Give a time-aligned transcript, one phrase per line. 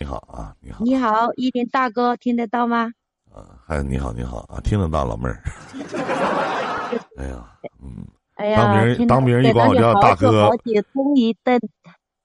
[0.00, 2.92] 你好啊，你好，你好，依林大哥，听得到吗？
[3.34, 5.42] 啊，还你好，你好啊，听得到，老妹儿。
[7.18, 7.44] 哎呀，
[7.82, 8.06] 嗯，
[8.36, 11.58] 哎呀，当别人当别人一管我叫大哥，好姐终于等，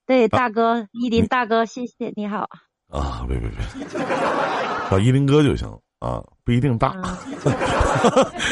[0.06, 2.48] 对大哥，依林大哥，谢谢，你好。
[2.90, 3.58] 啊，别别别，
[4.92, 5.68] 叫依林哥就行
[5.98, 6.94] 啊，不一定大。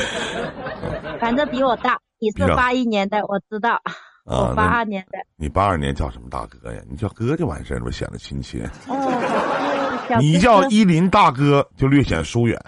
[1.22, 3.80] 反正比我大，你是八一年的，我知道。
[4.26, 6.82] 我八二年的，你八二年叫什么大哥呀？
[6.90, 8.70] 你叫哥就完事儿了，显得亲切。
[8.88, 12.60] 哦，你叫依林大哥就略显疏远。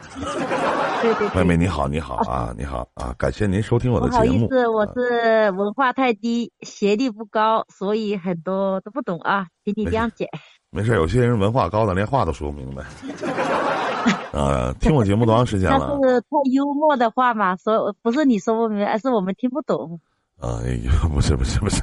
[1.02, 4.24] 对对，妹妹你好，你好啊，你好啊，感谢您收听我的节目。
[4.24, 10.30] 不好意思，我是文化太低，学历不高，所以很多都不懂啊，请你谅解。
[10.70, 12.84] 没事，有些人文化高的连话都说不明白。
[14.32, 16.00] 啊，听我节目多长时间了？
[16.02, 20.00] 那是太幽默的话嘛，说不是你说不明白，而是我们听不懂。
[20.66, 21.82] 哎呀，不是不是不是，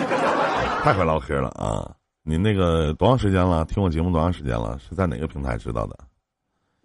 [0.84, 1.90] 太会唠嗑了啊！
[2.22, 3.64] 你那个多长时间了？
[3.64, 4.78] 听我节目多长时间了？
[4.78, 5.98] 是在哪个平台知道的？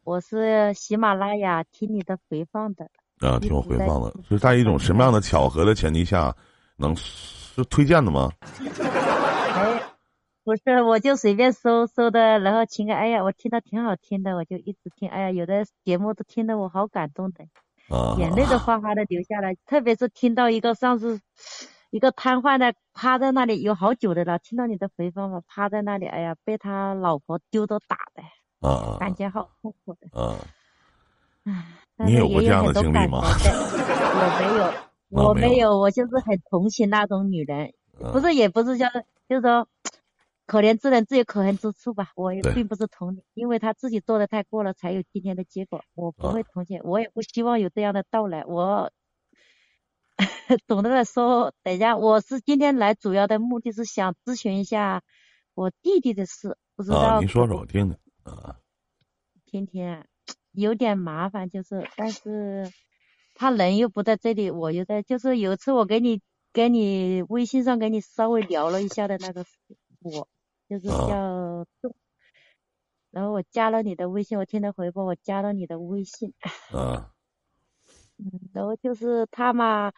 [0.06, 2.86] 我是喜马拉雅听你的回放的。
[3.20, 6.34] 啊，听我回放的，是在一种什么样的巧合的前提下，
[6.78, 8.30] 能是推荐的吗？
[9.56, 9.82] 哎，
[10.46, 15.10] 不是，我就随便搜搜的，然后听个，哎呀，我听到挺好听的，我就一直听。
[15.10, 17.46] 哎呀，有的节目都听得我好感动的。
[18.18, 21.20] 眼泪都哗哗的流下来，特别是听到一个上次
[21.92, 30.36] 一个瘫痪的趴在那里有好久的了，听到你的回放了，趴在那里，哎呀，被他老婆丢着打的，啊感觉好痛苦的，啊，
[31.46, 33.22] 唉，你有过这样的经历吗？
[33.22, 37.74] 我 没有，我没有，我就是很同情那种女人，
[38.12, 38.88] 不是也不是叫，
[39.28, 39.68] 就是说。
[40.46, 45.84] 可怜之人自有可恨之处吧，我也并不是同情，因为他自己做的太过了，才有今天的结果。
[45.96, 48.44] 我不会同情，我也不希望有这样的到来。
[48.46, 48.92] 我
[50.68, 55.02] 懂得来说，等一下，我是今天来主要的目的是想咨询一下
[55.54, 58.58] 我弟弟的事，不知道你说说我听听啊。
[59.46, 60.06] 天天
[60.52, 62.70] 有点麻烦，就是，但是
[63.34, 69.46] 他人又不在这里，我又在，就是有一次我给你给你微信上给你稍微聊了一下的那个
[70.02, 70.28] 我。
[70.80, 71.96] 就是叫动，
[73.12, 76.34] 然后我加了你的微信，我听他回复，我加了你的微信。
[76.74, 77.06] 嗯。
[78.18, 79.92] 嗯，然后就是他嘛，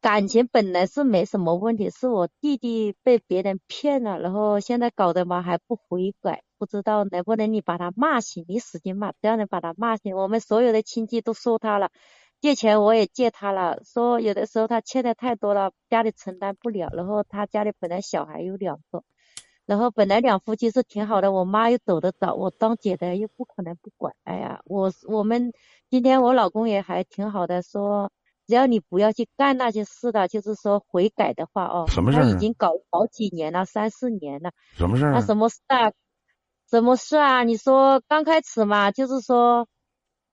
[0.00, 11.90] 感情本来是没什么问题，是我弟弟被别人骗了，然后现在搞得嘛还不悔改，不知道能不能你把他骂醒，你使劲骂，只要能把他骂醒，我们所有的亲戚都说他了，
[12.40, 19.02] 借钱我也借他了，说有的时候他欠的太多了，家里承担不了，然后他家里本来小孩有两个。
[19.66, 24.14] 然后本来两夫妻是挺好的，我妈又走得早，我当姐的又不可能不管。
[24.24, 25.52] 哎呀，我我们
[25.90, 28.10] 今天我老公也还挺好的，说
[28.46, 31.84] 只要你不要去干那些事的，就是说悔改的话哦。
[31.88, 34.52] 什么事他已经搞好几年了，三四年了。
[34.76, 35.12] 什么事儿？
[35.12, 35.92] 那什么事啊？
[36.70, 37.42] 什么事啊？
[37.42, 39.68] 你说刚开始嘛，就是说。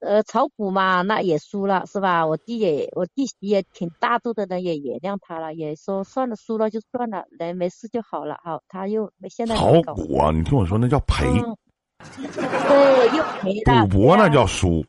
[0.05, 2.27] 呃，炒股嘛，那也输了是吧？
[2.27, 8.37] 我弟也，我弟媳也挺大度的人，也原谅他了，也说算了，输了就算了，人没事就好了。
[8.43, 11.25] 好，他又现在炒股啊，你听我说，那叫赔。
[12.27, 13.87] 对，又赔了。
[13.87, 14.85] 赌博那叫输。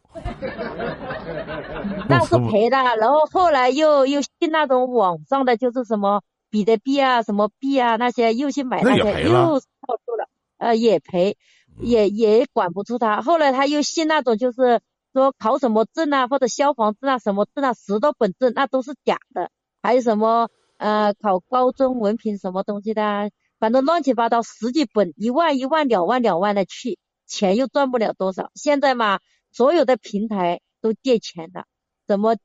[2.08, 11.36] 那是赔的，然后后来又又信那种网上的，就是什么比特币啊，什么币啊那些，又去买那些，又套住了，呃，也赔，
[11.78, 13.22] 也也管不住他。
[13.22, 14.80] 后来他又信那种，就是。
[15.14, 19.48] 说考什么证啊，或者消防证啊，什么证啊，十多本证那都是假的。
[19.80, 23.30] 还有什么呃，考高中文凭什么东西的，
[23.60, 28.50] 反正乱七八糟十几本，一万一万两万两万的去，钱又赚不了多少。
[28.56, 29.20] 现在嘛，
[29.52, 31.64] 所有的平台都借钱的，
[32.08, 32.36] 什么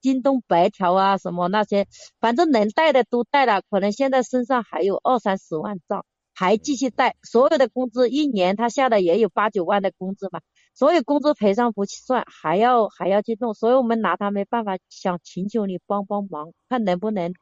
[0.00, 1.86] 京东白条啊，什么那些，
[2.18, 7.16] 反正能贷的都贷了，可能现在身上还有二三十万账，还继续贷。
[7.22, 10.40] 所有的工资一年他下的也有八九万的工资嘛。
[10.76, 17.32] 所有工资赔偿不算，还要还要去弄，所以我们拿他没办法，想请求你帮帮忙，看能不能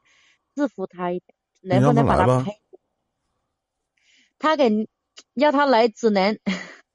[0.55, 1.21] 制服他一
[1.61, 2.61] 点，能不能把他赔？
[4.39, 4.87] 他给
[5.33, 6.39] 要他来，只能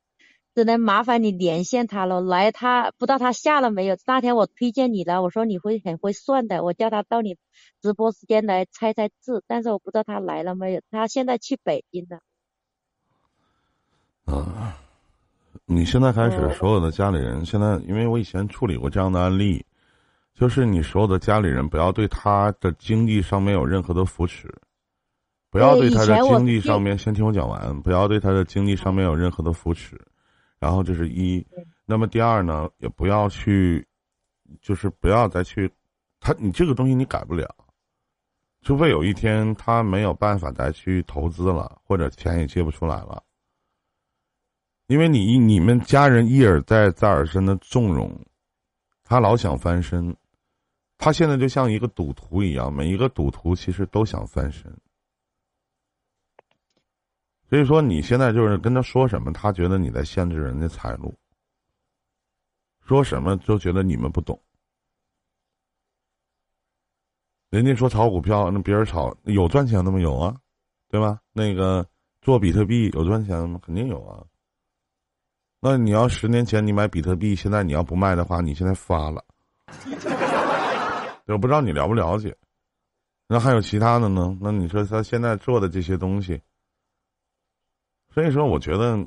[0.54, 2.22] 只能麻烦你连线他了。
[2.22, 3.98] 来，他不知道他下了没有？
[4.06, 7.36] 那天我推荐你了，我说你会很会算的，我叫他到你
[7.82, 10.80] 直播时间来猜猜字，但是我不知道他来了没有。
[10.90, 12.20] 他现在去北京了。
[14.24, 14.89] 啊。
[15.72, 19.64] 你现在开始，所有的家里人现在，因为我以前处理过这样的案例，
[20.34, 24.52] 就是你所有的家里人不要对他的经济上面有任何的扶持，
[25.48, 29.96] 不要对他的经济上面，先听我讲完，不要对他的经济上面有任何的扶持，
[30.58, 31.46] 然后这是一，
[31.86, 33.86] 那么第二呢，也不要去，
[34.60, 35.70] 就是不要再去，
[36.18, 37.48] 他你这个东西你改不了，
[38.62, 43.22] 除非有一天他没有办法再去投资了，或者钱也借不出来了。
[44.90, 48.26] 因为你你们家人一而再再而三的纵容，
[49.04, 50.16] 他老想翻身，
[50.98, 54.76] 他现在就像一个赌徒一样，每一个赌徒其实都想翻身。
[57.48, 61.14] 所以说，你现在就是跟他说什么，他觉得你在限制人家财路，
[62.84, 64.42] 说什么都觉得你们不懂。
[67.50, 70.00] 人家说炒股票，那别人炒有赚钱的吗？
[70.00, 70.36] 有啊，
[70.88, 71.20] 对吧？
[71.32, 71.88] 那个
[72.20, 73.60] 做比特币有赚钱的吗？
[73.64, 74.26] 肯定有啊。
[75.60, 79.22] 那你要十年前你买比特币，现在你要不卖的话，你现在发了。
[81.26, 82.34] 我不知道你了不了解。
[83.28, 84.36] 那还有其他的呢？
[84.40, 86.40] 那你说他现在做的这些东西？
[88.12, 88.98] 所以说，我觉得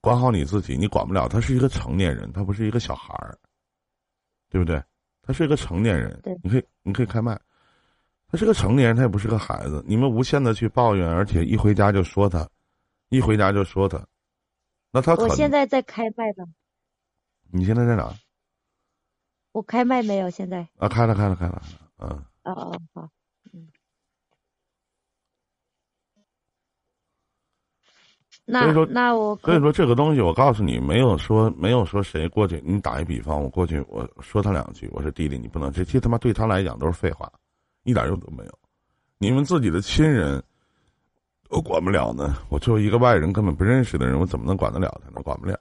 [0.00, 1.28] 管好你自己，你管不了。
[1.28, 3.38] 他是一个成年人，他不是一个小孩儿，
[4.50, 4.82] 对不对？
[5.22, 7.38] 他是一个成年人，你可以，你可以开麦。
[8.26, 9.84] 他是个成年人，他也不是个孩子。
[9.86, 12.48] 你们无限的去抱怨，而且一回家就说他，
[13.10, 14.04] 一回家就说他，
[14.92, 16.44] 那他我现在在开麦呢。
[17.50, 18.14] 你现在在哪？
[19.52, 20.30] 我开麦没有？
[20.30, 21.62] 现在啊，开了，开了，开了，
[21.98, 22.08] 嗯。
[22.44, 23.10] 哦哦，好。
[28.44, 32.60] 所以说，那我所以说这个东西，我告诉你，没有说没有说谁过去。
[32.64, 37.32] 你打一比方，我过去我说他两句，我说弟弟，你不能这这他妈对他来讲都是废话，
[37.84, 38.58] 一点用都没有。
[39.18, 40.42] 你们自己的亲人
[41.52, 45.20] 都管不了呢，我作为一个外人根本不认识的人，我怎么能管得了他呢？
[45.22, 45.54] 管不了。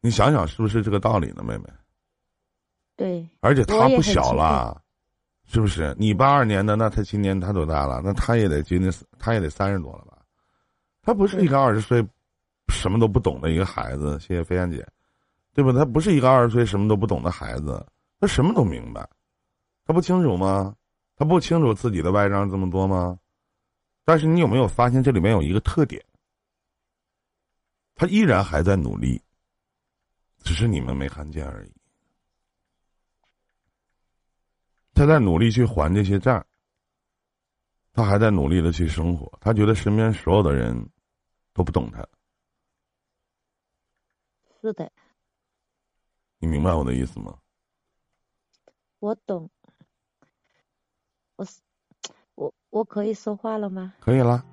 [0.00, 1.64] 你想想是不是这个道理呢，妹妹？
[2.96, 3.28] 对。
[3.40, 4.80] 而且他不小了。
[5.44, 5.92] 是不是？
[5.98, 8.00] 你八二年的，那他今年他多大了？
[8.04, 10.18] 那他也得今年他也得三十多了吧？
[11.02, 12.00] 他不是一个二十岁
[12.68, 14.86] 什么都不懂的一个孩子，谢谢飞燕姐，
[15.52, 15.72] 对吧？
[15.72, 17.84] 他不是一个二十岁什么都不懂的孩子，
[18.20, 19.06] 他什么都明白，
[19.84, 20.72] 他不清楚吗？
[21.16, 23.18] 他不清楚自己的外账这么多吗？
[24.04, 26.04] 但是你有没有发现这里面有一个特点？
[27.94, 29.22] 他依然还在努力，
[30.38, 31.72] 只是你们没看见而已。
[34.94, 36.44] 他在努力去还这些债，
[37.92, 39.30] 他还在努力的去生活。
[39.40, 40.74] 他觉得身边所有的人
[41.52, 42.06] 都不懂他。
[44.60, 44.90] 是的。
[46.38, 47.38] 你明白我的意思吗？
[48.98, 49.48] 我懂。
[51.36, 51.60] 我是
[52.42, 53.94] 我我可以说话了吗？
[54.00, 54.44] 可以了。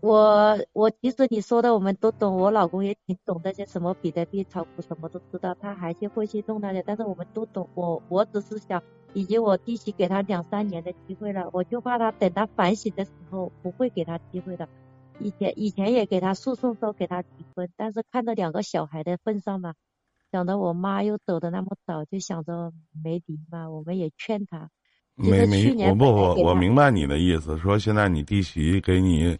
[0.00, 7.68] 我我其实你说的我们都懂，我老公也挺懂这些什么比特币炒股什么都知道，他还是会去弄那些，但是我们都懂。
[7.74, 8.80] 我我只是想，
[9.12, 14.68] 以及我弟媳给他两三年的机会了，我就怕他等他反省的时候不会给他机会的。
[15.18, 19.74] 以前以前也给他诉讼说给他离婚，但是看到两个小孩的份上嘛，
[20.30, 22.72] 想着我妈又走的那么早，就想着
[23.02, 24.70] 没离嘛，我们也劝他。
[25.18, 29.38] 没没，我不我我明白你的意思，说现在你弟媳给你。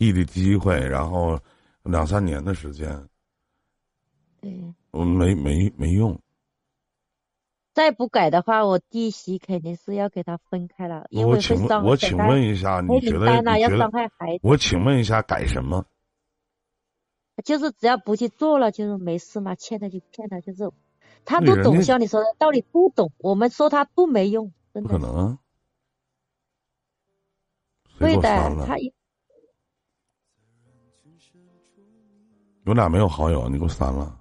[0.00, 1.38] 弟弟机会，然后
[1.82, 3.06] 两三年的时间，
[4.40, 4.50] 对，
[4.92, 6.18] 我没没没用。
[7.74, 13.58] 再不改的话，我弟媳肯定是要给他分开了，因为我请问，我请问一下，你觉得？
[13.58, 14.40] 要伤害孩子。
[14.42, 15.84] 我请问一下，改什么？
[17.44, 19.54] 就是只要不去做了，就是没事嘛。
[19.54, 20.70] 欠他就欠他，就是
[21.26, 24.88] 他都懂，像你说的道理都懂，我们说他都没用，真的。
[24.88, 25.38] 不可能。
[27.98, 28.92] 会的，他一。
[32.64, 34.20] 有俩没有好友，你给我删了。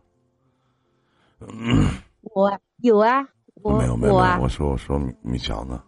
[2.21, 5.83] 我有啊，我没有没有，我说我说米米强呢。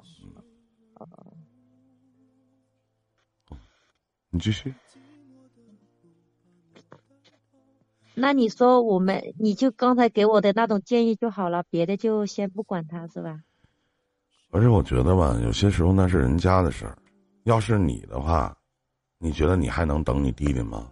[4.30, 4.74] 你继续。
[8.14, 13.42] 那你说我们，你就刚才给我的那种建议就好了，别的就先不管他是吧？
[14.52, 16.98] 而且我觉得吧，有些时候那是人家的事儿。
[17.44, 18.56] 要是你的话，
[19.18, 20.88] 你觉得你还能等你弟弟吗？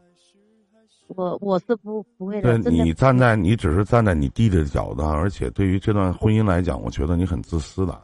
[1.09, 2.57] 我我是不不会的。
[2.59, 7.99] 对你站在你只是站在你弟弟的角度，而且对于这段婚姻来讲，我觉得你很自私的。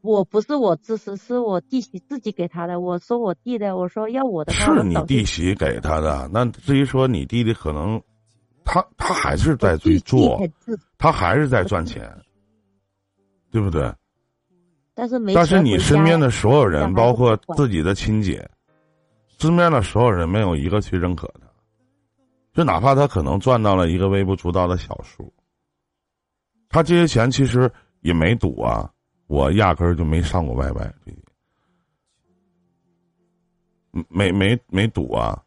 [0.00, 2.80] 我不是我自私，是我弟媳自己给他的。
[2.80, 4.52] 我说我弟的，我说要我的。
[4.52, 6.28] 是你弟媳给他的。
[6.32, 8.00] 那至于说你弟弟可能，
[8.64, 10.40] 他他还是在去做，
[10.96, 12.10] 他还是在赚钱，
[13.50, 13.92] 对不对？
[14.98, 15.32] 但是没。
[15.32, 18.50] 但是你身边的所有人，包括自己的亲姐，
[19.38, 21.46] 身边的所有人，没有一个去认可他。
[22.52, 25.32] 就哪怕他可能赚到了一个微不足道的小数，
[26.68, 28.90] 他这些钱其实也没赌啊，
[29.28, 30.92] 我压根儿就没上过 YY，
[34.08, 35.40] 没没没赌啊。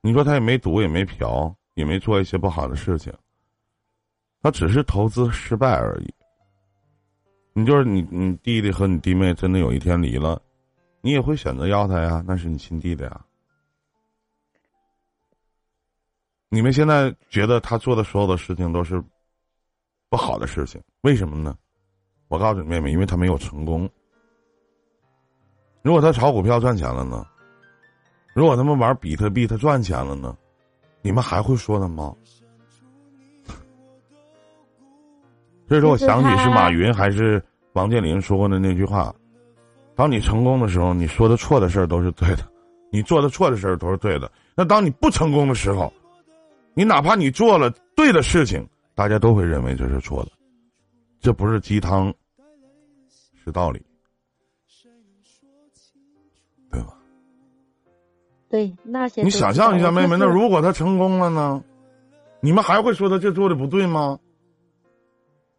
[0.00, 3.12] 你说他也没赌，也没嫖，也没做一些不好的事情，
[4.42, 6.12] 他只是投资失败而已。
[7.58, 10.38] 你就是你，你弟弟和你弟妹真的有一天离了。
[11.00, 13.24] 你也会选择要他呀，那是你亲弟弟呀。
[16.50, 19.02] 你们现在觉得他做的所有的事情都是
[20.10, 21.56] 不好的事情，为什么呢？
[22.28, 23.88] 我告诉你妹妹，因为他没有成功。
[25.80, 27.26] 如果他炒股票赚钱了呢？
[28.34, 30.36] 如果他们玩比特币他赚钱了呢？
[31.00, 32.14] 你们还会说他吗？
[35.68, 37.42] 所以说我想起是马云还是
[37.72, 39.14] 王健林说过的那句话：，
[39.94, 42.48] 当你成功的时候，你说的错的事儿都是对的，
[42.90, 44.30] 你做的错的事儿都是对的。
[44.54, 45.92] 那当你不成功的时候，
[46.74, 50.30] 你哪怕你做了对的事情，大家都会认为这是错的。
[51.20, 52.14] 这不是鸡汤，
[53.44, 53.82] 是道理，
[56.70, 56.94] 对吧？
[58.48, 59.22] 对那些。
[59.22, 61.60] 你想象一下，妹妹，那如果他成功了呢？
[62.40, 64.16] 你们还会说他这做的不对吗？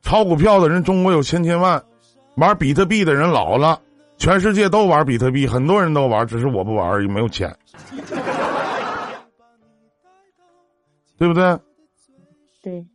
[0.08, 1.82] 炒股票的人，中国有千千万；
[2.38, 3.82] 玩比特币的人老了，
[4.16, 7.58] 全世界都玩比特币，很多人都玩，只是我不玩而已，没有钱，
[11.18, 11.60] 对不对？
[12.64, 12.88] 对。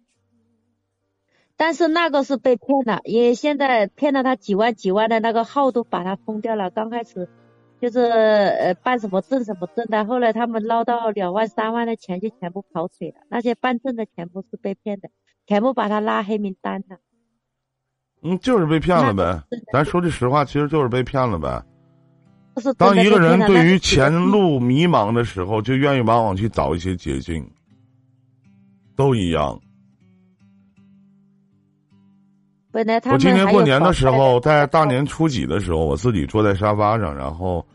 [1.55, 6.71] 但是那个是被骗了，因为现在骗了他几万几万的那个号都把他封掉了。
[6.71, 7.29] 刚开始
[7.79, 13.17] 就是呃办什么证什么证的，后来他们捞到两万三万的钱就全部跑腿了。
[13.29, 15.11] 那些办证的全部是被骗的。
[15.47, 16.99] 全部把他拉黑名单了。
[18.23, 19.43] 嗯，就是被骗了呗。
[19.73, 21.61] 咱说句实话，其实就是被骗了呗。
[22.77, 27.45] 当一个人对于前路迷茫的时候，就愿意往往去找一些捷径。
[28.95, 29.59] 都一样。
[32.71, 37.67] 本来他我今年过年的时候，在大年初几的时候，我自己坐在沙发上，然后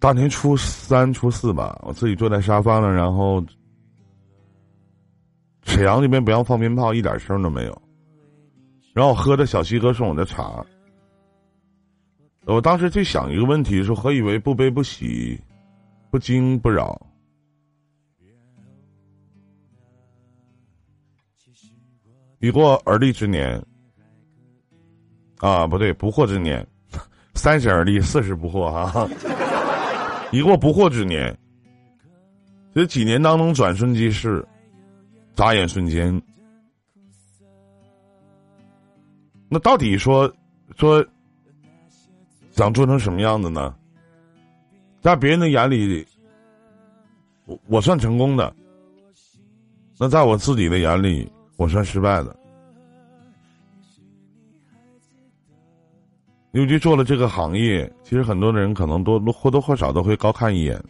[0.00, 3.44] 大年初三、初四吧，我自己坐在沙发上，然后。
[5.74, 7.82] 沈阳那边不让放鞭炮，一点声都没有。
[8.92, 10.64] 然后喝的小西哥送我的茶。
[12.44, 15.36] 我当时就想一个问题：说何以为不悲不喜，
[16.12, 16.96] 不惊不扰？
[22.38, 23.60] 已过而立之年，
[25.38, 26.64] 啊，不对，不惑之年，
[27.34, 29.08] 三十而立，四十不惑哈。
[30.30, 31.36] 已过不惑之年，
[32.72, 34.46] 这几年当中转瞬即逝。
[35.34, 36.22] 眨眼瞬间，
[39.48, 40.32] 那到底说
[40.76, 41.04] 说
[42.52, 43.74] 想做成什么样的呢？
[45.00, 46.06] 在别人的眼里，
[47.46, 48.50] 我我算成功的；
[49.98, 52.34] 那在我自己的眼里，我算失败的。
[56.52, 60.80] 尤其做了这个行业，其实很多的人可能都或多或少都会高看一眼。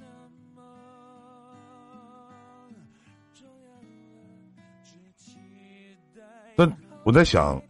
[6.57, 6.71] 但
[7.05, 7.61] 我在想，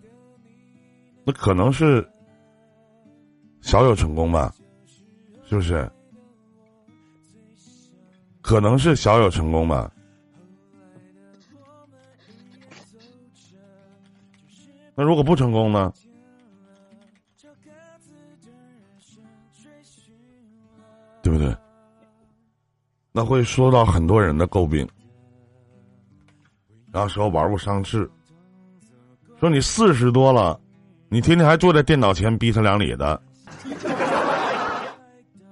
[1.25, 2.07] 那可能是
[3.61, 4.55] 小有成功吧，
[5.47, 5.91] 是不是？
[8.43, 9.91] 可能是小有成功吧。
[14.95, 15.93] 那如果不成功呢？
[21.23, 21.57] 对不对？
[23.11, 24.87] 那会受到很多人的诟病，
[26.93, 28.09] 然后说玩物丧志。
[29.41, 30.59] 说你四十多了，
[31.09, 33.21] 你天天还坐在电脑前逼他两里的，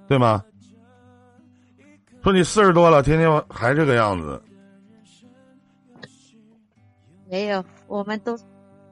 [0.07, 0.43] 对吗？
[2.23, 4.41] 说你四十多了，天天还这个样子。
[7.29, 8.37] 没有，我们都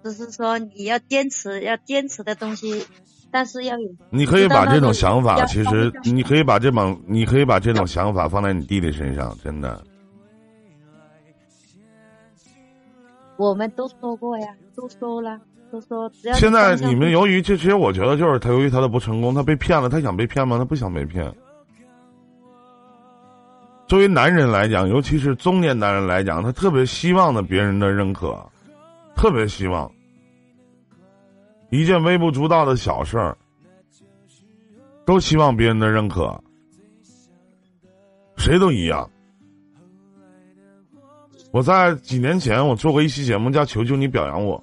[0.03, 2.85] 只是说你要坚持，要坚持的东西，
[3.31, 3.89] 但是要有。
[4.09, 9.81] 你可以把这种想法，其实你可以把这帮，你可以把这种想法放在你弟弟身上，真的。
[13.41, 16.35] 我们都说过呀，都说了，都说只要。
[16.35, 19.89] 现在你们由于这，其实我觉得就是他由于他的不成功，他被骗了。
[19.89, 20.59] 他想被骗吗？
[20.59, 21.33] 他不想被骗。
[23.87, 28.37] 作为男人来讲，尤其是中年男人来讲，他特别希望的别人的认可，
[29.15, 29.91] 特别希望
[31.71, 33.35] 一件微不足道的小事儿，
[35.03, 36.39] 都希望别人的认可，
[38.37, 39.09] 谁都一样。
[41.51, 44.57] 我在几年前，我做过一期节目，叫《求求你表扬我》，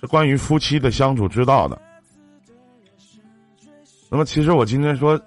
[0.00, 1.80] 是关于夫妻的相处之道的。
[4.08, 5.20] 那么，其实我今天说，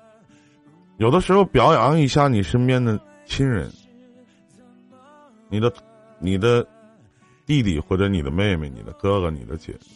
[0.96, 3.70] 有的时候表扬一下你身边的亲人，
[5.50, 5.74] 你的、
[6.20, 6.65] 你的
[7.46, 9.89] 弟弟或者你的妹妹、你的哥哥、你的姐姐，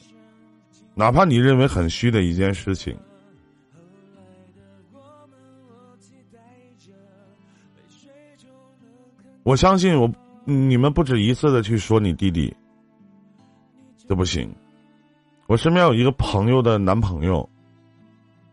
[0.94, 2.98] 哪怕你认为很虚的一件事情，
[9.44, 10.12] 我相信我。
[10.44, 12.54] 你们不止一次的去说你弟弟，
[14.08, 14.54] 这不行。
[15.48, 17.48] 我身边有一个朋友的男朋友，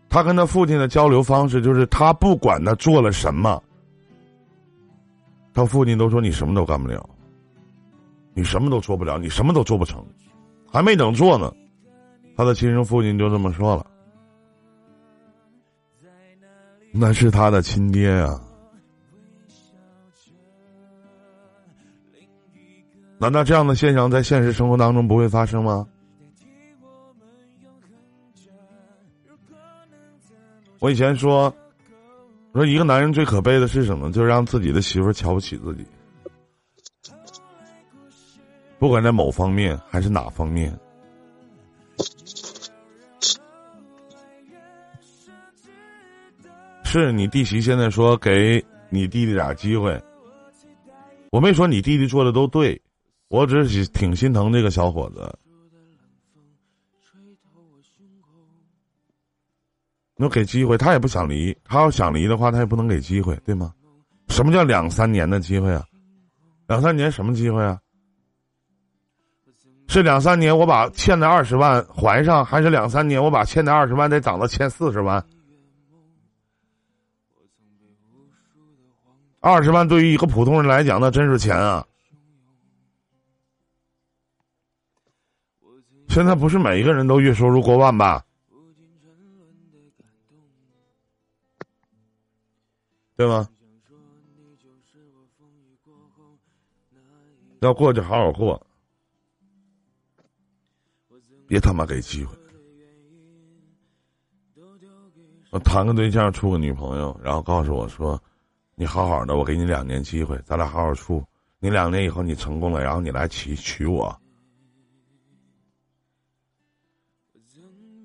[0.09, 3.63] 他跟他父亲的交流方式就是他不管他做了什么，
[5.55, 7.09] 他父亲都说你什么都干不了，
[8.35, 10.05] 你什么都做不了，你什么都做不成，
[10.71, 11.53] 还没等做呢，
[12.37, 13.87] 他的亲生父亲就这么说了。
[16.93, 18.41] 那是他的亲爹啊。
[23.21, 25.87] 难道这样的现象在现实生活当中不会发生吗？
[30.79, 31.53] 我以前说，
[32.55, 34.13] 说一个男人最可悲的是什么？
[34.13, 35.85] 就是让自己的媳妇瞧不起自己，
[38.79, 40.79] 不管在某方面还是哪方面。
[46.85, 50.01] 是你弟媳现在说给你弟弟点机会，
[51.33, 52.81] 我没说你弟弟做的都对。
[53.29, 55.39] 我只是挺心疼这个小伙子。
[60.17, 61.57] 那给机会，他也不想离。
[61.63, 63.73] 他要想离的话，他也不能给机会，对吗？
[64.29, 65.85] 什么叫两三年的机会啊？
[66.67, 67.79] 两三年什么机会啊？
[69.87, 75.25] 是两三年我把欠的二十万还上，还是两三年我把欠的二十万再涨到欠四十万？
[79.41, 81.87] 二十万对于一个普通人来讲，那真是钱啊！
[86.09, 88.25] 现在不是每一个人都月收入过万吧？
[93.17, 93.49] 对吗？
[97.61, 98.65] 要过就好好过，
[101.47, 102.37] 别他妈给机会。
[105.51, 108.21] 我谈个对象，处个女朋友，然后告诉我说
[108.77, 111.25] ：“你好好的，我给你两年机会，咱俩好好处。
[111.59, 114.17] 你两年以后你成功了，然后你来娶娶我。”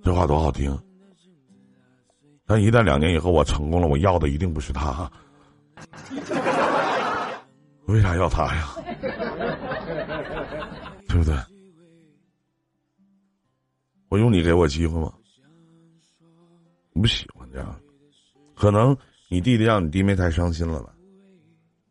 [0.04, 0.78] 这话多好听！
[2.46, 5.10] 但一旦两年以后我成功了，我要的一定不是他。
[7.88, 8.68] 为啥要他呀？
[11.08, 11.36] 对不对？
[14.10, 15.12] 我用你给我机会吗？
[16.92, 17.76] 你不喜欢这样。
[18.56, 18.96] 可能
[19.30, 20.94] 你弟弟让你弟妹太伤心了吧？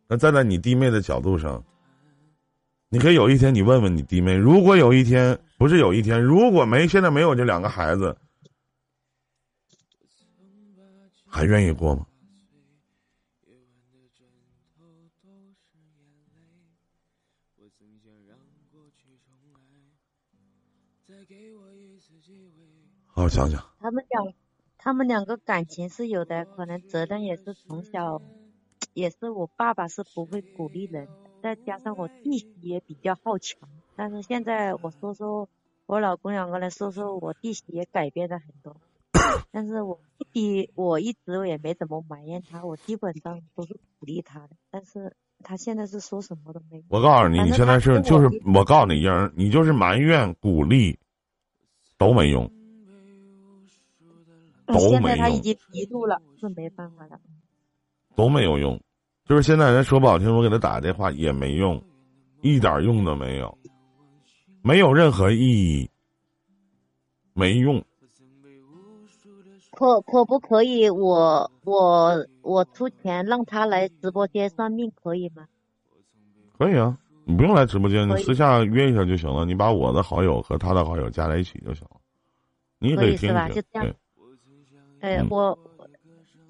[0.07, 1.61] 那站在你弟妹的角度上，
[2.93, 5.39] 你可以有一天你问问你弟妹，如果有一天。
[5.57, 8.17] 不是有一天，如果没现在没有这两个孩子，
[11.25, 12.05] 还愿意过吗？
[23.07, 23.63] 好好想想。
[23.79, 24.33] 他们两，
[24.77, 28.21] 他们两个感情是有的，可能责任也是从小，
[28.93, 31.07] 也是我爸爸是不会鼓励人，
[31.43, 33.59] 再加上我弟媳也比较好强。
[33.97, 35.49] 但是现在我说说，
[35.85, 38.77] 我老公两个人说说，我弟媳也改变了很多。
[39.51, 44.51] 但是我弟弟我一直也没怎么埋怨他，我基本上都是鼓励他的。
[44.71, 46.83] 但是他现在是说什么都没有。
[46.87, 50.97] 我告诉你，你现在是就是我告诉你，英儿，你就是埋怨鼓励
[51.97, 52.49] 都没用，
[54.65, 54.91] 都没用。
[54.91, 57.19] 现在他已经迷路了，是没办法了。
[58.15, 58.79] 都没有用，
[59.25, 61.81] 就是现在人说不好听，我给他打电话也没用，
[62.41, 63.57] 一点用都没有。
[64.61, 65.89] 没有任何意义，
[67.33, 67.83] 没用。
[69.71, 70.89] 可可不可以？
[70.89, 75.47] 我我我出钱让他来直播间算命，可以吗？
[76.57, 79.45] 可以啊，你不用来直播间，你私下约一下就行了。
[79.45, 81.97] 你把我的好友和他的好友加在一起就行了。
[82.77, 83.49] 你可以听吧？
[83.49, 83.93] 就这样。
[84.99, 85.57] 哎，我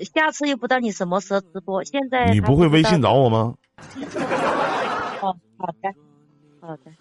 [0.04, 1.84] 下次又不知道你什么时候直播。
[1.84, 3.56] 现在你不会微信找我吗？
[5.22, 5.94] 哦好的，
[6.60, 6.92] 好的。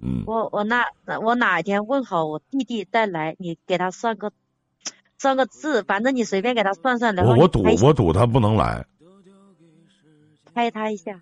[0.00, 0.84] 嗯，我我那
[1.22, 4.32] 我哪一天问好我弟弟再来，你给他算个
[5.18, 7.16] 算个字，反正你随便给他算算。
[7.18, 8.84] 我我赌我赌他不能来，
[10.52, 11.20] 拍他一下。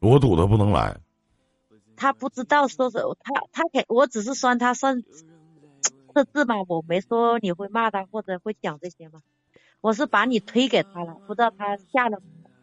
[0.00, 0.96] 我赌他不能来。
[1.96, 5.02] 他不知道说是，他他给我只是算他算
[6.14, 9.20] 这字嘛，我没说你会骂他或者会讲这些嘛。
[9.84, 12.22] 我是把你推给他了，不知道他下了。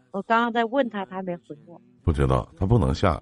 [0.09, 1.79] 我刚刚在问他，他没回我。
[2.01, 3.21] 不知道，他不能下。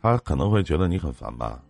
[0.00, 1.64] 他可能会觉得你很烦吧？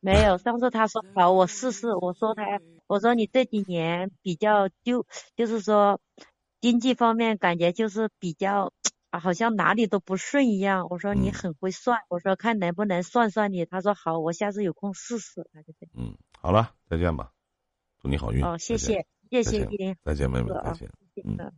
[0.00, 1.94] 没有，上次他说好，我试试。
[1.94, 5.98] 我说他，我说你这几年比较就就是说
[6.60, 8.74] 经济方面感觉就是比较
[9.10, 10.88] 好像哪里都不顺一样。
[10.90, 13.64] 我说你很会算，我说看能不能算算你。
[13.64, 15.48] 他说好，我下次有空试试。
[15.54, 15.92] 他就这样。
[15.94, 17.32] 嗯，好了，再见吧，
[18.02, 18.44] 祝你好运。
[18.44, 20.88] 哦，谢谢，谢谢依林，再见，妹妹，再见，
[21.24, 21.52] 嗯。